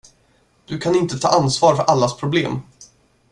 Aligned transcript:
Du 0.65 0.77
kan 0.77 0.95
inte 0.95 1.19
ta 1.19 1.27
ansvar 1.27 1.75
för 1.75 1.83
allas 1.83 2.17
problem. 2.17 2.59